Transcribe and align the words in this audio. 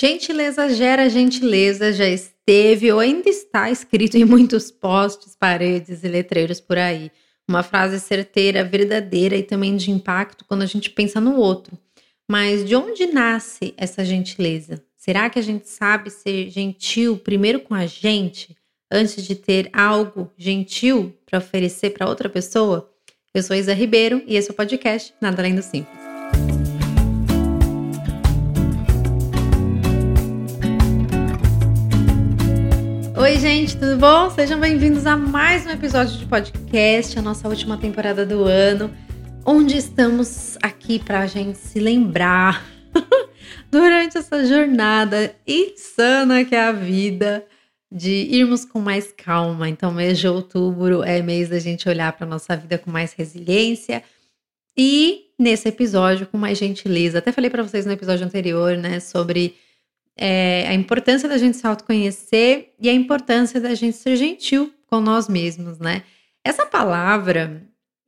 Gentileza 0.00 0.66
gera 0.70 1.10
gentileza 1.10 1.92
já 1.92 2.08
esteve 2.08 2.90
ou 2.90 3.00
ainda 3.00 3.28
está 3.28 3.70
escrito 3.70 4.16
em 4.16 4.24
muitos 4.24 4.70
postes, 4.70 5.36
paredes 5.36 6.02
e 6.02 6.08
letreiros 6.08 6.58
por 6.58 6.78
aí. 6.78 7.10
Uma 7.46 7.62
frase 7.62 8.00
certeira, 8.00 8.64
verdadeira 8.64 9.36
e 9.36 9.42
também 9.42 9.76
de 9.76 9.90
impacto 9.90 10.42
quando 10.46 10.62
a 10.62 10.66
gente 10.66 10.88
pensa 10.88 11.20
no 11.20 11.36
outro. 11.36 11.78
Mas 12.26 12.64
de 12.64 12.74
onde 12.74 13.08
nasce 13.08 13.74
essa 13.76 14.02
gentileza? 14.02 14.82
Será 14.96 15.28
que 15.28 15.38
a 15.38 15.42
gente 15.42 15.68
sabe 15.68 16.08
ser 16.08 16.48
gentil 16.48 17.18
primeiro 17.18 17.60
com 17.60 17.74
a 17.74 17.84
gente, 17.84 18.56
antes 18.90 19.22
de 19.22 19.34
ter 19.34 19.68
algo 19.70 20.32
gentil 20.34 21.14
para 21.26 21.40
oferecer 21.40 21.90
para 21.90 22.08
outra 22.08 22.30
pessoa? 22.30 22.90
Eu 23.34 23.42
sou 23.42 23.54
Isa 23.54 23.74
Ribeiro 23.74 24.22
e 24.26 24.34
esse 24.34 24.48
é 24.48 24.52
o 24.52 24.56
podcast 24.56 25.12
Nada 25.20 25.42
Além 25.42 25.54
do 25.54 25.62
Simples. 25.62 26.09
Gente, 33.60 33.76
tudo 33.76 33.98
bom? 33.98 34.30
Sejam 34.30 34.58
bem-vindos 34.58 35.04
a 35.04 35.18
mais 35.18 35.66
um 35.66 35.70
episódio 35.70 36.16
de 36.16 36.24
podcast, 36.24 37.18
a 37.18 37.20
nossa 37.20 37.46
última 37.46 37.76
temporada 37.76 38.24
do 38.24 38.44
ano, 38.44 38.90
onde 39.44 39.76
estamos 39.76 40.56
aqui 40.62 40.98
para 40.98 41.20
a 41.20 41.26
gente 41.26 41.58
se 41.58 41.78
lembrar 41.78 42.64
durante 43.70 44.16
essa 44.16 44.46
jornada 44.46 45.34
insana 45.46 46.42
que 46.42 46.54
é 46.54 46.62
a 46.62 46.72
vida 46.72 47.44
de 47.92 48.28
irmos 48.30 48.64
com 48.64 48.80
mais 48.80 49.12
calma. 49.12 49.68
Então, 49.68 49.92
mês 49.92 50.18
de 50.18 50.26
outubro 50.26 51.02
é 51.02 51.20
mês 51.20 51.50
da 51.50 51.58
gente 51.58 51.86
olhar 51.86 52.14
para 52.14 52.26
nossa 52.26 52.56
vida 52.56 52.78
com 52.78 52.90
mais 52.90 53.12
resiliência 53.12 54.02
e 54.74 55.26
nesse 55.38 55.68
episódio 55.68 56.26
com 56.26 56.38
mais 56.38 56.56
gentileza. 56.56 57.18
Até 57.18 57.30
falei 57.30 57.50
para 57.50 57.62
vocês 57.62 57.84
no 57.84 57.92
episódio 57.92 58.24
anterior, 58.24 58.78
né, 58.78 59.00
sobre 59.00 59.54
é, 60.16 60.66
a 60.68 60.74
importância 60.74 61.28
da 61.28 61.38
gente 61.38 61.56
se 61.56 61.66
autoconhecer 61.66 62.72
e 62.78 62.88
a 62.88 62.92
importância 62.92 63.60
da 63.60 63.74
gente 63.74 63.96
ser 63.96 64.16
gentil 64.16 64.72
com 64.86 65.00
nós 65.00 65.28
mesmos, 65.28 65.78
né? 65.78 66.02
Essa 66.44 66.66
palavra, 66.66 67.62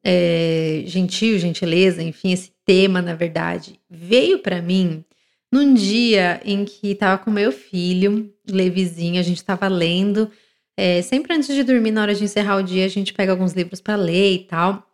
é, 0.05 0.83
gentil, 0.87 1.39
gentileza, 1.39 2.03
enfim, 2.03 2.33
esse 2.33 2.51
tema, 2.65 3.01
na 3.01 3.15
verdade, 3.15 3.81
veio 3.89 4.39
para 4.39 4.61
mim 4.61 5.05
num 5.53 5.75
dia 5.75 6.41
em 6.45 6.65
que 6.65 6.93
estava 6.93 7.23
com 7.23 7.31
meu 7.31 7.53
filho, 7.53 8.33
Levizinho, 8.49 9.21
a 9.21 9.23
gente 9.23 9.37
estava 9.37 9.69
lendo. 9.69 10.31
É, 10.75 11.03
sempre 11.03 11.35
antes 11.35 11.55
de 11.55 11.63
dormir, 11.63 11.91
na 11.91 12.01
hora 12.01 12.15
de 12.15 12.25
encerrar 12.25 12.57
o 12.57 12.63
dia, 12.63 12.87
a 12.87 12.89
gente 12.89 13.13
pega 13.13 13.33
alguns 13.33 13.53
livros 13.53 13.81
para 13.81 13.95
ler 13.95 14.33
e 14.33 14.39
tal. 14.41 14.92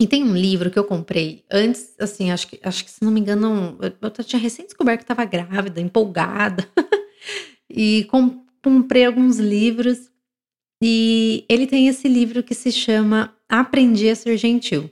E 0.00 0.06
tem 0.06 0.22
um 0.22 0.36
livro 0.36 0.70
que 0.70 0.78
eu 0.78 0.84
comprei 0.84 1.44
antes, 1.50 1.94
assim, 1.98 2.30
acho 2.30 2.46
que, 2.46 2.60
acho 2.62 2.84
que 2.84 2.90
se 2.90 3.02
não 3.02 3.10
me 3.10 3.18
engano, 3.18 3.76
eu, 3.80 3.92
eu 4.00 4.24
tinha 4.24 4.40
recém 4.40 4.64
descoberto 4.64 4.98
que 4.98 5.04
estava 5.04 5.24
grávida, 5.24 5.80
empolgada. 5.80 6.68
e 7.68 8.04
com, 8.04 8.44
comprei 8.62 9.04
alguns 9.04 9.38
livros. 9.38 10.08
E 10.80 11.44
ele 11.48 11.66
tem 11.66 11.88
esse 11.88 12.06
livro 12.06 12.44
que 12.44 12.54
se 12.54 12.70
chama 12.70 13.34
Aprendi 13.48 14.08
a 14.08 14.14
Ser 14.14 14.36
Gentil. 14.36 14.88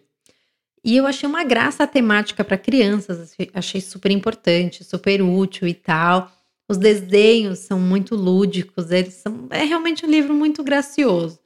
E 0.85 0.97
eu 0.97 1.07
achei 1.07 1.29
uma 1.29 1.45
graça 1.45 1.85
a 1.85 1.87
temática 1.87 2.45
para 2.45 2.59
crianças, 2.59 3.35
achei 3.55 3.81
super 3.81 4.11
importante, 4.11 4.85
super 4.85 5.23
útil 5.23 5.67
e 5.69 5.75
tal. 5.75 6.31
Os 6.69 6.79
desenhos 6.79 7.61
são 7.61 7.79
muito 7.79 8.17
lúdicos, 8.17 8.91
eles 8.91 9.15
são 9.15 9.47
é 9.51 9.63
realmente 9.63 10.05
um 10.05 10.11
livro 10.11 10.35
muito 10.35 10.65
gracioso. 10.65 11.39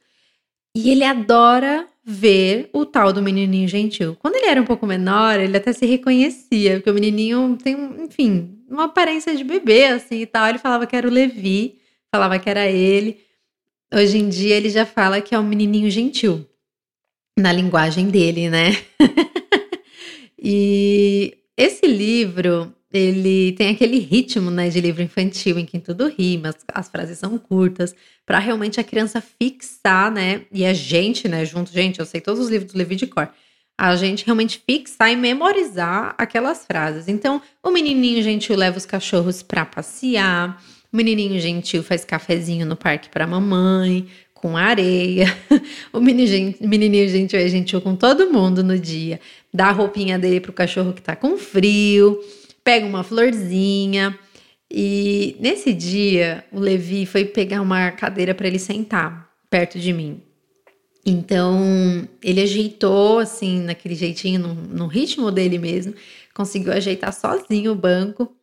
E 0.75 0.89
ele 0.89 1.03
adora 1.03 1.87
ver 2.11 2.69
o 2.73 2.85
tal 2.85 3.13
do 3.13 3.21
menininho 3.21 3.67
gentil. 3.67 4.15
Quando 4.19 4.35
ele 4.35 4.47
era 4.47 4.61
um 4.61 4.65
pouco 4.65 4.85
menor, 4.85 5.39
ele 5.39 5.55
até 5.55 5.71
se 5.71 5.85
reconhecia, 5.85 6.75
porque 6.75 6.89
o 6.89 6.93
menininho 6.93 7.57
tem, 7.61 7.75
enfim, 8.03 8.57
uma 8.69 8.85
aparência 8.85 9.35
de 9.35 9.43
bebê, 9.43 9.85
assim 9.85 10.21
e 10.21 10.25
tal. 10.25 10.47
Ele 10.47 10.57
falava 10.57 10.85
que 10.85 10.95
era 10.95 11.07
o 11.07 11.11
Levi, 11.11 11.79
falava 12.13 12.37
que 12.37 12.49
era 12.49 12.67
ele. 12.67 13.19
Hoje 13.93 14.17
em 14.17 14.29
dia 14.29 14.55
ele 14.55 14.69
já 14.69 14.85
fala 14.85 15.21
que 15.21 15.33
é 15.33 15.39
um 15.39 15.43
menininho 15.43 15.89
gentil, 15.89 16.45
na 17.37 17.51
linguagem 17.51 18.09
dele, 18.09 18.49
né? 18.49 18.71
e 20.37 21.37
esse 21.57 21.85
livro, 21.85 22.73
ele 22.91 23.53
tem 23.53 23.69
aquele 23.69 23.99
ritmo 23.99 24.49
né, 24.49 24.69
de 24.69 24.81
livro 24.81 25.01
infantil 25.01 25.57
em 25.57 25.65
que 25.65 25.79
tudo 25.79 26.07
rima, 26.07 26.49
as, 26.49 26.57
as 26.73 26.89
frases 26.89 27.17
são 27.17 27.37
curtas, 27.37 27.95
para 28.25 28.39
realmente 28.39 28.79
a 28.79 28.83
criança 28.83 29.21
fixar, 29.21 30.11
né? 30.11 30.45
E 30.51 30.65
a 30.65 30.73
gente, 30.73 31.27
né, 31.27 31.45
junto, 31.45 31.71
gente, 31.71 31.99
eu 31.99 32.05
sei 32.05 32.21
todos 32.21 32.41
os 32.41 32.49
livros 32.49 32.71
do 32.71 32.77
Levi 32.77 32.95
de 32.95 33.07
cor. 33.07 33.29
A 33.77 33.95
gente 33.95 34.25
realmente 34.25 34.61
fixar 34.65 35.11
e 35.11 35.15
memorizar 35.15 36.13
aquelas 36.17 36.65
frases. 36.65 37.07
Então, 37.07 37.41
o 37.63 37.71
menininho 37.71 38.21
gentil 38.21 38.55
leva 38.55 38.77
os 38.77 38.85
cachorros 38.85 39.41
para 39.41 39.65
passear, 39.65 40.61
o 40.91 40.97
menininho 40.97 41.39
gentil 41.39 41.81
faz 41.81 42.03
cafezinho 42.03 42.65
no 42.65 42.75
parque 42.75 43.09
para 43.09 43.25
mamãe, 43.25 44.07
com 44.41 44.57
areia. 44.57 45.25
O 45.93 45.99
menininho 45.99 47.07
gentil 47.07 47.39
é 47.39 47.47
gentil 47.47 47.81
com 47.81 47.95
todo 47.95 48.31
mundo 48.31 48.63
no 48.63 48.79
dia. 48.79 49.19
Dá 49.53 49.67
a 49.67 49.71
roupinha 49.71 50.17
dele 50.17 50.39
pro 50.39 50.53
cachorro 50.53 50.93
que 50.93 51.01
tá 51.01 51.15
com 51.15 51.37
frio 51.37 52.19
pega 52.63 52.85
uma 52.85 53.03
florzinha. 53.03 54.17
E 54.69 55.35
nesse 55.39 55.73
dia, 55.73 56.45
o 56.51 56.59
Levi 56.59 57.05
foi 57.05 57.25
pegar 57.25 57.61
uma 57.61 57.91
cadeira 57.91 58.33
para 58.33 58.47
ele 58.47 58.59
sentar 58.59 59.29
perto 59.49 59.77
de 59.77 59.91
mim. 59.91 60.21
Então, 61.05 62.07
ele 62.23 62.41
ajeitou, 62.41 63.19
assim, 63.19 63.61
naquele 63.61 63.95
jeitinho, 63.95 64.39
no, 64.39 64.53
no 64.53 64.87
ritmo 64.87 65.31
dele 65.31 65.57
mesmo, 65.57 65.93
conseguiu 66.33 66.71
ajeitar 66.71 67.11
sozinho 67.11 67.71
o 67.71 67.75
banco 67.75 68.33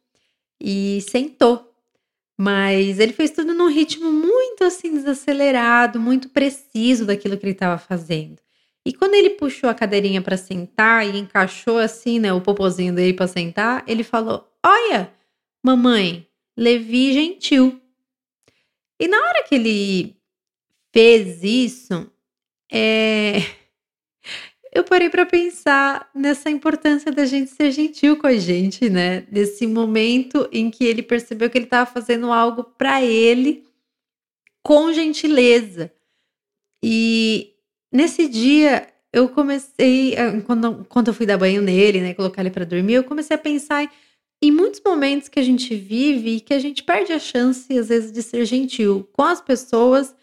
e 0.60 1.00
sentou. 1.08 1.72
Mas 2.36 2.98
ele 2.98 3.12
fez 3.12 3.30
tudo 3.30 3.54
num 3.54 3.68
ritmo 3.68 4.12
muito, 4.12 4.27
assim, 4.64 4.92
desacelerado, 4.92 6.00
muito 6.00 6.28
preciso 6.28 7.06
daquilo 7.06 7.36
que 7.36 7.44
ele 7.44 7.52
estava 7.52 7.78
fazendo. 7.78 8.38
E 8.84 8.92
quando 8.92 9.14
ele 9.14 9.30
puxou 9.30 9.68
a 9.68 9.74
cadeirinha 9.74 10.22
para 10.22 10.36
sentar 10.36 11.06
e 11.06 11.18
encaixou 11.18 11.78
assim, 11.78 12.18
né, 12.18 12.32
o 12.32 12.40
popozinho 12.40 12.94
dele 12.94 13.12
para 13.12 13.26
sentar, 13.26 13.84
ele 13.86 14.02
falou: 14.02 14.48
Olha, 14.64 15.12
mamãe, 15.62 16.26
Levi 16.56 17.12
gentil. 17.12 17.80
E 18.98 19.06
na 19.06 19.16
hora 19.16 19.44
que 19.44 19.54
ele 19.54 20.16
fez 20.92 21.44
isso, 21.44 22.10
é... 22.72 23.34
eu 24.74 24.82
parei 24.82 25.08
para 25.08 25.24
pensar 25.24 26.10
nessa 26.12 26.50
importância 26.50 27.12
da 27.12 27.24
gente 27.26 27.50
ser 27.50 27.70
gentil 27.70 28.16
com 28.16 28.26
a 28.26 28.36
gente, 28.36 28.90
né? 28.90 29.24
Nesse 29.30 29.68
momento 29.68 30.48
em 30.50 30.68
que 30.68 30.84
ele 30.84 31.02
percebeu 31.02 31.48
que 31.48 31.58
ele 31.58 31.66
estava 31.66 31.88
fazendo 31.88 32.32
algo 32.32 32.64
para 32.64 33.04
ele 33.04 33.67
com 34.62 34.92
gentileza. 34.92 35.92
E 36.82 37.54
Nesse 37.90 38.28
dia, 38.28 38.86
eu 39.12 39.28
comecei, 39.30 40.14
quando, 40.44 40.84
quando 40.88 41.08
eu 41.08 41.14
fui 41.14 41.24
dar 41.24 41.38
banho 41.38 41.62
nele, 41.62 42.00
né, 42.00 42.14
colocar 42.14 42.42
ele 42.42 42.50
para 42.50 42.66
dormir, 42.66 42.94
eu 42.94 43.04
comecei 43.04 43.34
a 43.34 43.38
pensar 43.38 43.90
em 44.42 44.52
muitos 44.52 44.80
momentos 44.84 45.28
que 45.28 45.40
a 45.40 45.42
gente 45.42 45.74
vive 45.74 46.36
e 46.36 46.40
que 46.40 46.52
a 46.52 46.58
gente 46.58 46.82
perde 46.82 47.12
a 47.12 47.18
chance, 47.18 47.76
às 47.76 47.88
vezes, 47.88 48.12
de 48.12 48.22
ser 48.22 48.44
gentil 48.44 49.08
com 49.12 49.22
as 49.22 49.40
pessoas, 49.40 50.14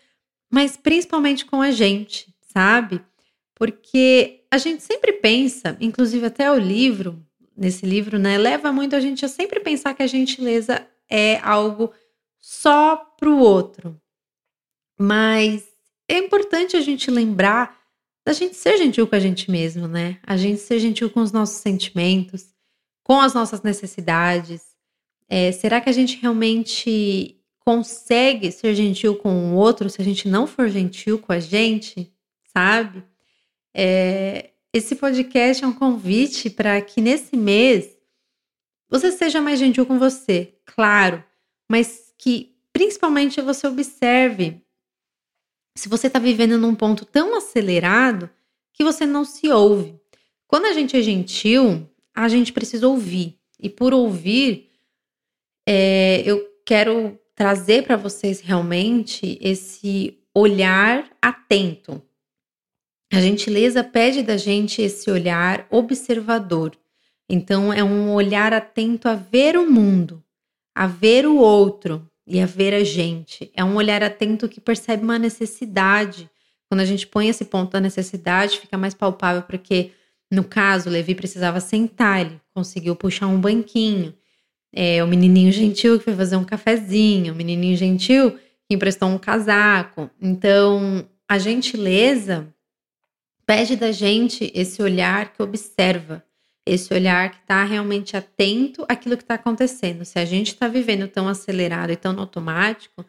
mas 0.51 0.78
principalmente 0.78 1.44
com 1.44 1.59
a 1.59 1.72
gente, 1.72 2.34
sabe? 2.53 3.01
Porque 3.56 4.44
a 4.51 4.57
gente 4.57 4.84
sempre 4.84 5.13
pensa, 5.13 5.75
inclusive 5.81 6.28
até 6.28 6.51
o 6.51 6.57
livro, 6.57 7.19
nesse 7.57 7.85
livro, 7.85 8.19
né, 8.19 8.38
leva 8.38 8.72
muito 8.72 8.95
a 8.95 9.00
gente 9.00 9.25
a 9.25 9.28
sempre 9.28 9.59
pensar 9.59 9.95
que 9.95 10.03
a 10.03 10.07
gentileza 10.07 10.88
é 11.09 11.40
algo 11.40 11.91
só 12.40 12.95
para 12.95 13.29
o 13.29 13.40
outro. 13.40 14.00
Mas 14.97 15.63
é 16.07 16.17
importante 16.17 16.78
a 16.78 16.81
gente 16.81 17.09
lembrar 17.11 17.78
da 18.25 18.33
gente 18.33 18.56
ser 18.56 18.78
gentil 18.78 19.07
com 19.07 19.16
a 19.16 19.19
gente 19.19 19.51
mesmo, 19.51 19.88
né? 19.88 20.17
A 20.23 20.35
gente 20.35 20.59
ser 20.59 20.79
gentil 20.79 21.09
com 21.09 21.22
os 21.22 21.31
nossos 21.31 21.57
sentimentos, 21.57 22.53
com 23.03 23.22
as 23.22 23.33
nossas 23.33 23.61
necessidades. 23.61 24.63
É, 25.29 25.51
será 25.51 25.79
que 25.79 25.89
a 25.89 25.94
gente 25.94 26.17
realmente 26.19 27.39
consegue 27.59 28.51
ser 28.51 28.74
gentil 28.75 29.15
com 29.15 29.53
o 29.53 29.56
outro 29.56 29.89
se 29.89 30.01
a 30.01 30.06
gente 30.06 30.27
não 30.27 30.47
for 30.47 30.69
gentil 30.69 31.19
com 31.19 31.31
a 31.31 31.39
gente, 31.39 32.12
sabe? 32.51 33.03
É, 33.74 34.51
esse 34.74 34.95
podcast 34.95 35.63
é 35.63 35.68
um 35.68 35.74
convite 35.74 36.50
para 36.50 36.81
que 36.81 37.01
nesse 37.01 37.36
mês 37.38 37.95
você 38.89 39.12
seja 39.12 39.42
mais 39.42 39.59
gentil 39.59 39.86
com 39.86 40.00
você, 40.00 40.53
claro, 40.65 41.24
mas 41.69 42.13
que 42.18 42.56
principalmente 42.71 43.42
você 43.42 43.68
observe 43.68 44.64
se 45.75 45.89
você 45.89 46.07
está 46.07 46.19
vivendo 46.19 46.57
num 46.57 46.74
ponto 46.74 47.06
tão 47.06 47.36
acelerado 47.36 48.30
que 48.74 48.83
você 48.83 49.06
não 49.06 49.25
se 49.25 49.50
ouve. 49.50 50.00
Quando 50.48 50.66
a 50.66 50.74
gente 50.74 50.95
é 50.95 51.01
gentil, 51.01 51.89
a 52.13 52.27
gente 52.30 52.54
precisa 52.54 52.88
ouvir. 52.88 53.38
E 53.60 53.69
por 53.69 53.94
ouvir, 53.94 54.69
é, 55.68 56.22
eu 56.25 56.45
quero 56.66 57.19
trazer 57.36 57.83
para 57.83 57.98
vocês 57.98 58.39
realmente 58.39 59.38
esse 59.42 60.18
olhar 60.33 61.10
atento. 61.22 62.01
A 63.12 63.19
gentileza 63.19 63.83
pede 63.83 64.24
da 64.24 64.38
gente 64.38 64.81
esse 64.81 65.10
olhar 65.12 65.68
observador. 65.69 66.78
Então, 67.30 67.74
é 67.74 67.83
um 67.83 68.13
olhar 68.13 68.54
atento 68.54 69.07
a 69.07 69.16
ver 69.16 69.57
o 69.57 69.69
mundo, 69.69 70.24
a 70.74 70.88
ver 70.88 71.25
o 71.25 71.38
outro 71.38 72.10
e 72.27 72.39
a 72.39 72.45
ver 72.45 72.74
a 72.74 72.83
gente. 72.83 73.51
É 73.54 73.63
um 73.63 73.75
olhar 73.75 74.04
atento 74.04 74.50
que 74.50 74.60
percebe 74.60 75.04
uma 75.04 75.19
necessidade. 75.19 76.30
Quando 76.69 76.81
a 76.81 76.86
gente 76.86 77.06
põe 77.06 77.30
esse 77.30 77.45
ponto 77.45 77.72
da 77.72 77.80
necessidade, 77.80 78.60
fica 78.60 78.77
mais 78.77 78.94
palpável, 78.94 79.44
porque 79.44 79.92
no 80.31 80.44
caso, 80.44 80.89
Levi 80.89 81.13
precisava 81.13 81.60
sentar, 81.60 82.22
ele 82.22 82.42
conseguiu 82.54 82.95
puxar 82.95 83.27
um 83.27 83.39
banquinho. 83.39 84.13
É, 84.74 85.04
o 85.04 85.07
menininho 85.07 85.51
gentil 85.51 85.98
que 85.98 86.04
foi 86.04 86.16
fazer 86.16 86.36
um 86.36 86.44
cafezinho, 86.44 87.33
o 87.33 87.36
menininho 87.36 87.77
gentil 87.77 88.31
que 88.31 88.74
emprestou 88.74 89.07
um 89.07 89.18
casaco. 89.18 90.10
Então, 90.21 91.07
a 91.30 91.38
gentileza 91.38 92.48
pede 93.45 93.75
da 93.75 93.92
gente 93.92 94.51
esse 94.54 94.81
olhar 94.81 95.31
que 95.31 95.42
observa, 95.42 96.24
esse 96.65 96.94
olhar 96.94 97.29
que 97.29 97.38
está 97.38 97.63
realmente 97.63 98.17
atento 98.17 98.85
àquilo 98.89 99.15
que 99.15 99.23
está 99.23 99.35
acontecendo. 99.35 100.03
Se 100.03 100.17
a 100.17 100.25
gente 100.25 100.47
está 100.47 100.67
vivendo 100.67 101.07
tão 101.07 101.27
acelerado 101.27 101.91
e 101.91 101.95
tão 101.95 102.19
automático, 102.19 103.06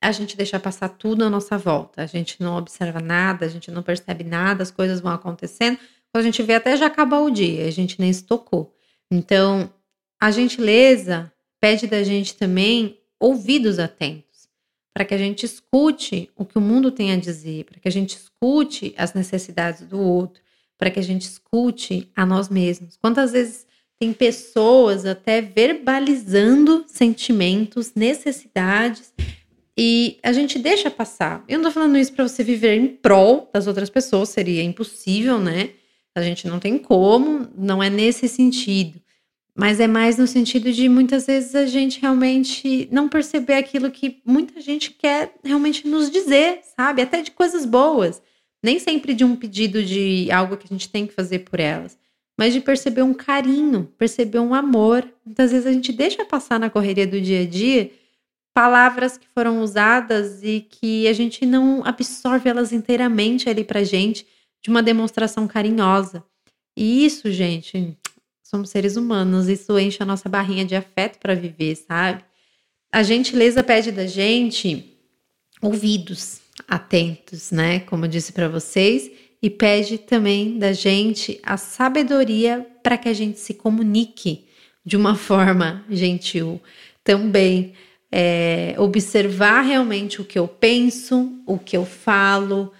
a 0.00 0.12
gente 0.12 0.36
deixa 0.36 0.58
passar 0.60 0.90
tudo 0.90 1.24
à 1.24 1.30
nossa 1.30 1.58
volta. 1.58 2.02
A 2.02 2.06
gente 2.06 2.40
não 2.40 2.56
observa 2.56 3.00
nada, 3.00 3.44
a 3.44 3.48
gente 3.48 3.70
não 3.70 3.82
percebe 3.82 4.24
nada, 4.24 4.62
as 4.62 4.70
coisas 4.70 5.00
vão 5.00 5.12
acontecendo. 5.12 5.78
Quando 6.12 6.22
a 6.22 6.26
gente 6.26 6.42
vê, 6.42 6.54
até 6.54 6.76
já 6.76 6.86
acabou 6.86 7.26
o 7.26 7.30
dia, 7.30 7.66
a 7.66 7.70
gente 7.70 8.00
nem 8.00 8.12
se 8.12 8.24
tocou. 8.24 8.74
Então, 9.10 9.72
a 10.20 10.30
gentileza 10.30 11.32
pede 11.60 11.86
da 11.86 12.02
gente 12.02 12.34
também 12.36 12.98
ouvidos 13.18 13.78
atentos, 13.78 14.48
para 14.94 15.04
que 15.04 15.14
a 15.14 15.18
gente 15.18 15.44
escute 15.44 16.30
o 16.34 16.44
que 16.44 16.56
o 16.56 16.60
mundo 16.60 16.90
tem 16.90 17.12
a 17.12 17.16
dizer, 17.16 17.64
para 17.64 17.78
que 17.78 17.88
a 17.88 17.92
gente 17.92 18.16
escute 18.16 18.94
as 18.96 19.12
necessidades 19.12 19.82
do 19.82 20.00
outro, 20.00 20.42
para 20.80 20.90
que 20.90 20.98
a 20.98 21.02
gente 21.02 21.22
escute 21.22 22.10
a 22.16 22.24
nós 22.24 22.48
mesmos. 22.48 22.96
Quantas 22.96 23.32
vezes 23.32 23.66
tem 23.98 24.14
pessoas 24.14 25.04
até 25.04 25.42
verbalizando 25.42 26.84
sentimentos, 26.86 27.92
necessidades, 27.94 29.12
e 29.76 30.18
a 30.22 30.32
gente 30.32 30.58
deixa 30.58 30.90
passar. 30.90 31.44
Eu 31.46 31.58
não 31.58 31.66
tô 31.66 31.70
falando 31.70 31.98
isso 31.98 32.14
para 32.14 32.26
você 32.26 32.42
viver 32.42 32.74
em 32.76 32.86
prol 32.86 33.50
das 33.52 33.66
outras 33.66 33.90
pessoas, 33.90 34.30
seria 34.30 34.62
impossível, 34.62 35.38
né? 35.38 35.70
A 36.14 36.22
gente 36.22 36.48
não 36.48 36.58
tem 36.58 36.78
como, 36.78 37.46
não 37.54 37.82
é 37.82 37.90
nesse 37.90 38.26
sentido. 38.26 38.98
Mas 39.54 39.80
é 39.80 39.86
mais 39.86 40.16
no 40.16 40.26
sentido 40.26 40.72
de 40.72 40.88
muitas 40.88 41.26
vezes 41.26 41.54
a 41.54 41.66
gente 41.66 42.00
realmente 42.00 42.88
não 42.90 43.06
perceber 43.06 43.54
aquilo 43.54 43.90
que 43.90 44.22
muita 44.24 44.62
gente 44.62 44.92
quer 44.92 45.34
realmente 45.44 45.86
nos 45.86 46.10
dizer, 46.10 46.60
sabe? 46.74 47.02
Até 47.02 47.20
de 47.20 47.32
coisas 47.32 47.66
boas. 47.66 48.22
Nem 48.62 48.78
sempre 48.78 49.14
de 49.14 49.24
um 49.24 49.36
pedido 49.36 49.82
de 49.82 50.30
algo 50.30 50.56
que 50.56 50.66
a 50.66 50.72
gente 50.72 50.88
tem 50.88 51.06
que 51.06 51.14
fazer 51.14 51.40
por 51.40 51.58
elas, 51.60 51.98
mas 52.38 52.52
de 52.52 52.60
perceber 52.60 53.02
um 53.02 53.14
carinho, 53.14 53.92
perceber 53.98 54.38
um 54.38 54.54
amor. 54.54 55.06
Muitas 55.24 55.50
vezes 55.50 55.66
a 55.66 55.72
gente 55.72 55.92
deixa 55.92 56.24
passar 56.24 56.58
na 56.60 56.70
correria 56.70 57.06
do 57.06 57.20
dia 57.20 57.42
a 57.42 57.46
dia 57.46 57.90
palavras 58.52 59.16
que 59.16 59.26
foram 59.28 59.62
usadas 59.62 60.42
e 60.42 60.60
que 60.60 61.06
a 61.06 61.12
gente 61.12 61.46
não 61.46 61.82
absorve 61.84 62.48
elas 62.48 62.72
inteiramente 62.72 63.48
ali 63.48 63.64
pra 63.64 63.84
gente 63.84 64.26
de 64.62 64.68
uma 64.68 64.82
demonstração 64.82 65.46
carinhosa. 65.46 66.24
E 66.76 67.04
isso, 67.04 67.30
gente, 67.30 67.96
somos 68.42 68.70
seres 68.70 68.96
humanos, 68.96 69.48
isso 69.48 69.78
enche 69.78 70.02
a 70.02 70.06
nossa 70.06 70.28
barrinha 70.28 70.64
de 70.64 70.74
afeto 70.74 71.18
para 71.18 71.34
viver, 71.34 71.76
sabe? 71.76 72.24
A 72.92 73.02
gentileza 73.02 73.62
pede 73.62 73.92
da 73.92 74.06
gente 74.06 74.98
ouvidos 75.62 76.40
atentos, 76.70 77.50
né? 77.50 77.80
Como 77.80 78.04
eu 78.04 78.08
disse 78.08 78.32
para 78.32 78.48
vocês, 78.48 79.10
e 79.42 79.50
pede 79.50 79.98
também 79.98 80.56
da 80.56 80.72
gente 80.72 81.40
a 81.42 81.56
sabedoria 81.56 82.64
para 82.82 82.96
que 82.96 83.08
a 83.08 83.12
gente 83.12 83.40
se 83.40 83.54
comunique 83.54 84.46
de 84.86 84.96
uma 84.96 85.16
forma 85.16 85.84
gentil. 85.90 86.60
Também 87.02 87.72
é, 88.12 88.76
observar 88.78 89.62
realmente 89.62 90.20
o 90.20 90.24
que 90.24 90.38
eu 90.38 90.46
penso, 90.46 91.32
o 91.44 91.58
que 91.58 91.76
eu 91.76 91.84
falo, 91.84 92.72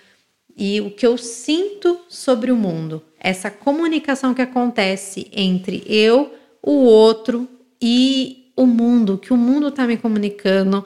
e 0.56 0.80
o 0.80 0.90
que 0.90 1.06
eu 1.06 1.16
sinto 1.16 2.00
sobre 2.08 2.52
o 2.52 2.56
mundo. 2.56 3.02
Essa 3.18 3.50
comunicação 3.50 4.34
que 4.34 4.42
acontece 4.42 5.26
entre 5.32 5.82
eu, 5.86 6.34
o 6.62 6.84
outro 6.84 7.48
e 7.80 8.52
o 8.54 8.66
mundo, 8.66 9.16
que 9.16 9.32
o 9.32 9.36
mundo 9.38 9.68
está 9.68 9.86
me 9.86 9.96
comunicando, 9.96 10.84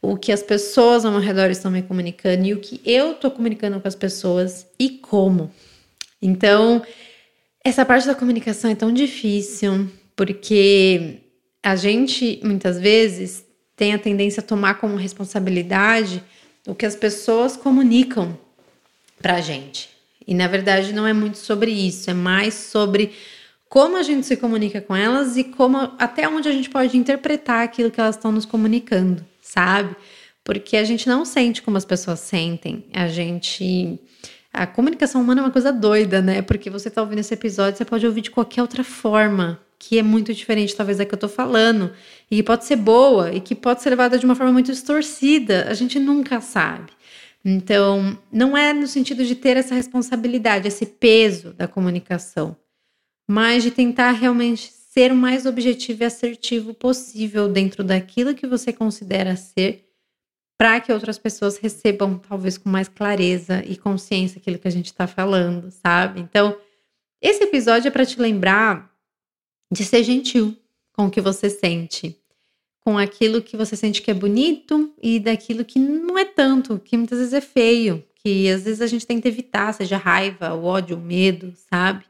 o 0.00 0.16
que 0.16 0.30
as 0.30 0.42
pessoas 0.42 1.04
ao 1.04 1.12
meu 1.12 1.20
redor 1.20 1.50
estão 1.50 1.70
me 1.70 1.82
comunicando 1.82 2.46
e 2.46 2.54
o 2.54 2.60
que 2.60 2.80
eu 2.84 3.12
estou 3.12 3.30
comunicando 3.30 3.80
com 3.80 3.88
as 3.88 3.94
pessoas 3.94 4.66
e 4.78 4.90
como. 4.90 5.50
Então, 6.20 6.82
essa 7.64 7.84
parte 7.84 8.06
da 8.06 8.14
comunicação 8.14 8.70
é 8.70 8.74
tão 8.74 8.92
difícil 8.92 9.90
porque 10.14 11.18
a 11.62 11.74
gente 11.76 12.40
muitas 12.42 12.78
vezes 12.78 13.44
tem 13.74 13.92
a 13.92 13.98
tendência 13.98 14.40
a 14.40 14.44
tomar 14.44 14.74
como 14.74 14.96
responsabilidade 14.96 16.22
o 16.66 16.74
que 16.74 16.86
as 16.86 16.96
pessoas 16.96 17.56
comunicam 17.56 18.38
para 19.20 19.34
a 19.34 19.40
gente. 19.40 19.88
E 20.26 20.34
na 20.34 20.48
verdade 20.48 20.92
não 20.92 21.06
é 21.06 21.12
muito 21.12 21.38
sobre 21.38 21.70
isso, 21.70 22.10
é 22.10 22.14
mais 22.14 22.54
sobre 22.54 23.12
como 23.68 23.96
a 23.96 24.02
gente 24.02 24.26
se 24.26 24.36
comunica 24.36 24.80
com 24.80 24.94
elas 24.94 25.36
e 25.36 25.44
como 25.44 25.78
até 25.98 26.28
onde 26.28 26.48
a 26.48 26.52
gente 26.52 26.70
pode 26.70 26.96
interpretar 26.96 27.64
aquilo 27.64 27.90
que 27.90 28.00
elas 28.00 28.16
estão 28.16 28.32
nos 28.32 28.44
comunicando, 28.44 29.24
sabe? 29.46 29.96
Porque 30.44 30.76
a 30.76 30.84
gente 30.84 31.08
não 31.08 31.24
sente 31.24 31.62
como 31.62 31.76
as 31.76 31.84
pessoas 31.84 32.20
sentem. 32.20 32.86
A 32.92 33.08
gente 33.08 33.98
a 34.56 34.66
comunicação 34.66 35.20
humana 35.20 35.42
é 35.42 35.44
uma 35.44 35.50
coisa 35.50 35.70
doida, 35.70 36.22
né? 36.22 36.40
Porque 36.40 36.70
você 36.70 36.88
tá 36.90 37.02
ouvindo 37.02 37.18
esse 37.18 37.34
episódio, 37.34 37.76
você 37.76 37.84
pode 37.84 38.06
ouvir 38.06 38.22
de 38.22 38.30
qualquer 38.30 38.62
outra 38.62 38.82
forma, 38.82 39.60
que 39.78 39.98
é 39.98 40.02
muito 40.02 40.32
diferente, 40.32 40.74
talvez, 40.74 40.96
da 40.96 41.04
que 41.04 41.12
eu 41.12 41.18
tô 41.18 41.28
falando, 41.28 41.92
e 42.30 42.36
que 42.36 42.42
pode 42.42 42.64
ser 42.64 42.76
boa, 42.76 43.30
e 43.32 43.40
que 43.40 43.54
pode 43.54 43.82
ser 43.82 43.90
levada 43.90 44.18
de 44.18 44.24
uma 44.24 44.34
forma 44.34 44.52
muito 44.52 44.72
distorcida. 44.72 45.66
A 45.68 45.74
gente 45.74 45.98
nunca 45.98 46.40
sabe. 46.40 46.90
Então, 47.44 48.18
não 48.32 48.56
é 48.56 48.72
no 48.72 48.86
sentido 48.86 49.26
de 49.26 49.34
ter 49.34 49.58
essa 49.58 49.74
responsabilidade, 49.74 50.66
esse 50.66 50.86
peso 50.86 51.52
da 51.52 51.68
comunicação, 51.68 52.56
mas 53.28 53.62
de 53.62 53.70
tentar 53.70 54.12
realmente 54.12 54.72
ser 54.96 55.12
o 55.12 55.16
mais 55.16 55.44
objetivo 55.44 56.02
e 56.02 56.06
assertivo 56.06 56.72
possível 56.72 57.48
dentro 57.48 57.84
daquilo 57.84 58.34
que 58.34 58.46
você 58.46 58.72
considera 58.72 59.36
ser, 59.36 59.90
para 60.58 60.80
que 60.80 60.90
outras 60.90 61.18
pessoas 61.18 61.58
recebam, 61.58 62.18
talvez 62.18 62.56
com 62.56 62.70
mais 62.70 62.88
clareza 62.88 63.62
e 63.66 63.76
consciência 63.76 64.38
aquilo 64.38 64.58
que 64.58 64.68
a 64.68 64.72
gente 64.72 64.86
está 64.86 65.06
falando, 65.06 65.70
sabe? 65.70 66.20
Então, 66.20 66.58
esse 67.20 67.44
episódio 67.44 67.88
é 67.88 67.90
para 67.90 68.06
te 68.06 68.18
lembrar 68.18 68.90
de 69.70 69.84
ser 69.84 70.02
gentil 70.02 70.56
com 70.94 71.06
o 71.06 71.10
que 71.10 71.20
você 71.20 71.50
sente 71.50 72.18
com 72.86 72.96
aquilo 72.96 73.42
que 73.42 73.56
você 73.56 73.74
sente 73.74 74.00
que 74.00 74.12
é 74.12 74.14
bonito 74.14 74.94
e 75.02 75.18
daquilo 75.18 75.64
que 75.64 75.76
não 75.76 76.16
é 76.16 76.24
tanto, 76.24 76.78
que 76.78 76.96
muitas 76.96 77.18
vezes 77.18 77.34
é 77.34 77.40
feio, 77.40 78.04
que 78.14 78.48
às 78.48 78.62
vezes 78.62 78.80
a 78.80 78.86
gente 78.86 79.04
tenta 79.04 79.26
evitar, 79.26 79.74
seja 79.74 79.96
raiva, 79.96 80.54
o 80.54 80.62
ódio, 80.62 80.96
o 80.96 81.00
medo, 81.00 81.52
sabe? 81.68 82.04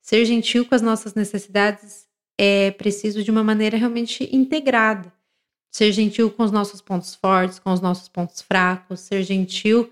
Ser 0.00 0.24
gentil 0.24 0.64
com 0.64 0.76
as 0.76 0.80
nossas 0.80 1.14
necessidades 1.14 2.06
é 2.44 2.72
preciso 2.72 3.22
de 3.22 3.30
uma 3.30 3.44
maneira 3.44 3.76
realmente 3.76 4.28
integrada. 4.34 5.12
Ser 5.70 5.92
gentil 5.92 6.28
com 6.28 6.42
os 6.42 6.50
nossos 6.50 6.80
pontos 6.80 7.14
fortes, 7.14 7.60
com 7.60 7.72
os 7.72 7.80
nossos 7.80 8.08
pontos 8.08 8.42
fracos, 8.42 8.98
ser 8.98 9.22
gentil 9.22 9.88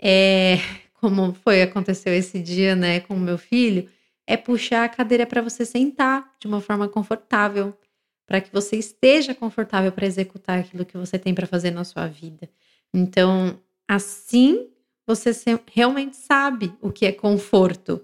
é 0.00 0.58
como 0.94 1.34
foi 1.34 1.62
aconteceu 1.62 2.14
esse 2.14 2.38
dia, 2.38 2.76
né, 2.76 3.00
com 3.00 3.14
o 3.14 3.18
meu 3.18 3.36
filho, 3.36 3.88
é 4.24 4.36
puxar 4.36 4.84
a 4.84 4.88
cadeira 4.88 5.26
para 5.26 5.42
você 5.42 5.64
sentar 5.64 6.32
de 6.38 6.46
uma 6.46 6.60
forma 6.60 6.88
confortável, 6.88 7.76
para 8.24 8.40
que 8.40 8.52
você 8.52 8.76
esteja 8.76 9.34
confortável 9.34 9.90
para 9.90 10.06
executar 10.06 10.60
aquilo 10.60 10.84
que 10.84 10.96
você 10.96 11.18
tem 11.18 11.34
para 11.34 11.46
fazer 11.46 11.72
na 11.72 11.82
sua 11.82 12.06
vida. 12.06 12.48
Então, 12.94 13.58
assim 13.88 14.68
você 15.04 15.32
realmente 15.72 16.16
sabe 16.16 16.72
o 16.80 16.92
que 16.92 17.04
é 17.04 17.10
conforto. 17.10 18.00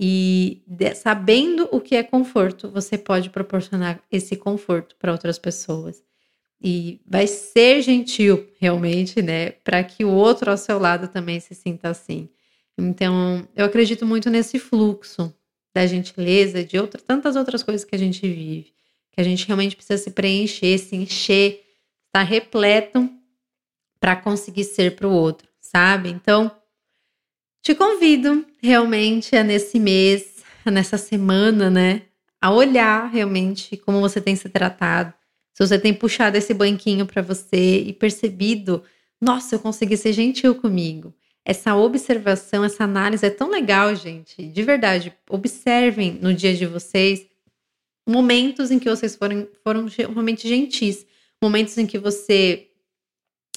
E 0.00 0.62
de, 0.66 0.94
sabendo 0.94 1.68
o 1.70 1.80
que 1.80 1.94
é 1.94 2.02
conforto, 2.02 2.70
você 2.70 2.96
pode 2.96 3.28
proporcionar 3.28 4.02
esse 4.10 4.36
conforto 4.36 4.96
para 4.96 5.12
outras 5.12 5.38
pessoas. 5.38 6.02
E 6.62 7.00
vai 7.06 7.26
ser 7.26 7.82
gentil, 7.82 8.48
realmente, 8.58 9.20
né? 9.20 9.50
Para 9.50 9.84
que 9.84 10.04
o 10.04 10.10
outro 10.10 10.50
ao 10.50 10.56
seu 10.56 10.78
lado 10.78 11.08
também 11.08 11.40
se 11.40 11.54
sinta 11.54 11.90
assim. 11.90 12.28
Então, 12.78 13.46
eu 13.54 13.66
acredito 13.66 14.06
muito 14.06 14.30
nesse 14.30 14.58
fluxo 14.58 15.34
da 15.74 15.86
gentileza, 15.86 16.64
de 16.64 16.78
outra, 16.78 17.00
tantas 17.00 17.36
outras 17.36 17.62
coisas 17.62 17.84
que 17.84 17.94
a 17.94 17.98
gente 17.98 18.22
vive 18.22 18.72
que 19.12 19.20
a 19.20 19.24
gente 19.24 19.46
realmente 19.46 19.76
precisa 19.76 20.02
se 20.02 20.10
preencher, 20.10 20.78
se 20.78 20.96
encher, 20.96 21.62
estar 22.06 22.22
repleto 22.22 23.10
para 23.98 24.16
conseguir 24.16 24.64
ser 24.64 24.96
para 24.96 25.06
o 25.06 25.12
outro, 25.12 25.48
sabe? 25.60 26.08
Então, 26.08 26.50
te 27.62 27.74
convido 27.74 28.44
realmente 28.62 29.36
a 29.36 29.44
nesse 29.44 29.78
mês, 29.78 30.42
a 30.64 30.70
nessa 30.70 30.96
semana, 30.96 31.70
né, 31.70 32.02
a 32.40 32.50
olhar 32.52 33.10
realmente 33.10 33.76
como 33.76 34.00
você 34.00 34.20
tem 34.20 34.34
se 34.34 34.48
tratado. 34.48 35.12
Se 35.52 35.66
você 35.66 35.78
tem 35.78 35.92
puxado 35.92 36.36
esse 36.36 36.54
banquinho 36.54 37.04
para 37.04 37.20
você 37.20 37.80
e 37.80 37.92
percebido, 37.92 38.82
nossa, 39.20 39.54
eu 39.54 39.58
consegui 39.58 39.96
ser 39.96 40.12
gentil 40.12 40.54
comigo. 40.54 41.14
Essa 41.44 41.74
observação, 41.74 42.64
essa 42.64 42.84
análise 42.84 43.26
é 43.26 43.30
tão 43.30 43.50
legal, 43.50 43.94
gente. 43.94 44.42
De 44.42 44.62
verdade, 44.62 45.12
observem 45.28 46.18
no 46.20 46.32
dia 46.32 46.54
de 46.54 46.66
vocês 46.66 47.26
momentos 48.08 48.70
em 48.70 48.78
que 48.78 48.88
vocês 48.88 49.14
foram, 49.14 49.46
foram 49.62 49.86
realmente 49.86 50.48
gentis. 50.48 51.06
momentos 51.42 51.76
em 51.78 51.86
que 51.86 51.98
você 51.98 52.68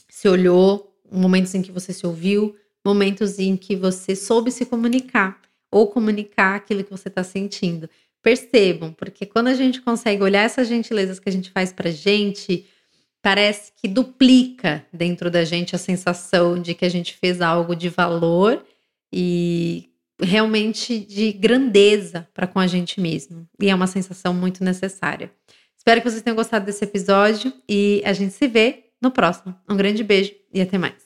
se 0.10 0.28
olhou, 0.30 0.96
momentos 1.12 1.54
em 1.54 1.62
que 1.62 1.72
você 1.72 1.92
se 1.92 2.06
ouviu, 2.06 2.56
momentos 2.86 3.40
em 3.40 3.56
que 3.56 3.76
você 3.76 4.16
soube 4.16 4.52
se 4.52 4.66
comunicar 4.66 5.40
ou 5.72 5.88
comunicar 5.88 6.56
aquilo 6.56 6.84
que 6.84 6.92
você 6.92 7.08
está 7.08 7.24
sentindo. 7.24 7.90
Percebam, 8.22 8.94
porque 8.94 9.26
quando 9.26 9.48
a 9.48 9.54
gente 9.54 9.82
consegue 9.82 10.22
olhar 10.24 10.44
essas 10.44 10.68
gentilezas 10.68 11.20
que 11.20 11.28
a 11.28 11.32
gente 11.32 11.52
faz 11.52 11.74
pra 11.74 11.90
gente, 11.90 12.66
parece 13.22 13.72
que 13.76 13.88
duplica 13.88 14.86
dentro 14.94 15.32
da 15.32 15.44
gente 15.44 15.76
a 15.76 15.80
sensação 15.80 16.62
de 16.62 16.74
que 16.74 16.86
a 16.86 16.90
gente 16.90 17.16
fez 17.16 17.42
algo 17.42 17.76
de 17.76 17.90
valor 17.90 18.64
e 19.12 19.90
realmente 20.22 21.00
de 21.00 21.32
grandeza 21.32 22.28
para 22.34 22.48
com 22.48 22.60
a 22.60 22.68
gente 22.68 23.02
mesmo. 23.02 23.48
E 23.60 23.70
é 23.70 23.76
uma 23.76 23.88
sensação 23.88 24.34
muito 24.34 24.64
necessária. 24.64 25.32
Espero 25.78 26.02
que 26.02 26.10
vocês 26.10 26.22
tenham 26.22 26.36
gostado 26.36 26.66
desse 26.66 26.84
episódio 26.84 27.52
e 27.68 28.02
a 28.06 28.14
gente 28.14 28.34
se 28.34 28.48
vê 28.48 28.86
no 29.02 29.12
próximo. 29.12 29.54
Um 29.70 29.76
grande 29.76 30.04
beijo 30.04 30.34
e 30.54 30.62
até 30.62 30.78
mais. 30.78 31.03